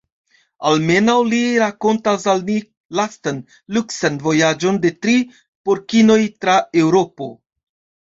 Almenaŭ 0.69 1.17
li 1.33 1.41
rakontas 1.63 2.25
al 2.33 2.41
ni 2.49 2.57
lastan, 3.01 3.43
luksan 3.77 4.19
vojaĝon 4.27 4.83
de 4.89 4.95
tri 5.07 5.17
porkinoj 5.69 6.21
tra 6.45 6.61
Eŭropo. 6.87 7.35